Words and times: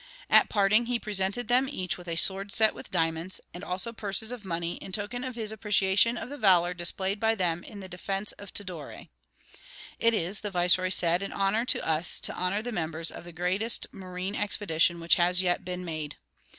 At 0.31 0.49
parting 0.49 0.87
he 0.87 0.97
presented 0.97 1.47
them 1.47 1.69
each 1.69 1.95
with 1.95 2.07
a 2.07 2.15
sword 2.15 2.51
set 2.51 2.73
with 2.73 2.89
diamonds, 2.89 3.39
and 3.53 3.63
also 3.63 3.93
purses 3.93 4.31
of 4.31 4.43
money, 4.43 4.77
in 4.77 4.91
token 4.91 5.23
of 5.23 5.35
his 5.35 5.51
appreciation 5.51 6.17
of 6.17 6.27
the 6.27 6.39
valor 6.39 6.73
displayed 6.73 7.19
by 7.19 7.35
them 7.35 7.63
in 7.63 7.81
the 7.81 7.87
defense 7.87 8.31
of 8.31 8.51
Tidore. 8.51 9.09
"It 9.99 10.13
is," 10.15 10.41
the 10.41 10.49
viceroy 10.49 10.89
said, 10.89 11.21
"an 11.21 11.31
honor 11.31 11.65
to 11.65 11.87
us 11.87 12.19
to 12.21 12.33
honor 12.33 12.63
the 12.63 12.71
members 12.71 13.11
of 13.11 13.25
the 13.25 13.31
greatest 13.31 13.85
marine 13.91 14.33
expedition 14.33 14.99
which 14.99 15.17
has 15.21 15.43
yet 15.43 15.63
been 15.63 15.85
made. 15.85 16.15